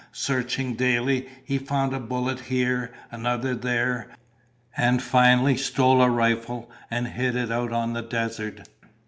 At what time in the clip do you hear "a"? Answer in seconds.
1.93-1.99, 6.01-6.09